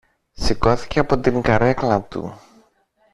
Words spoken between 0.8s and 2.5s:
από την καρέκλα του